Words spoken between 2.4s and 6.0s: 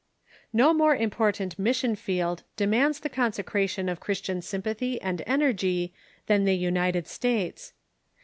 demands the consecration of Christian sympathy and energy